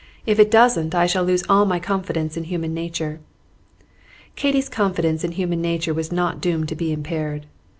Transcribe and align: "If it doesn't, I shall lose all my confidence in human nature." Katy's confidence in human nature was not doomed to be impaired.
"If 0.25 0.39
it 0.39 0.49
doesn't, 0.49 0.95
I 0.95 1.05
shall 1.05 1.23
lose 1.23 1.43
all 1.47 1.63
my 1.67 1.77
confidence 1.79 2.35
in 2.35 2.45
human 2.45 2.73
nature." 2.73 3.19
Katy's 4.35 4.67
confidence 4.67 5.23
in 5.23 5.33
human 5.33 5.61
nature 5.61 5.93
was 5.93 6.11
not 6.11 6.41
doomed 6.41 6.69
to 6.69 6.75
be 6.75 6.91
impaired. 6.91 7.45